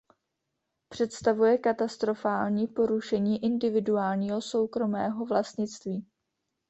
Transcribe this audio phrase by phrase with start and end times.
[0.89, 6.05] Představuje katastrofální porušení individuálního soukromého vlastnictví.